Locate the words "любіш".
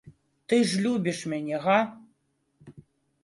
0.85-1.19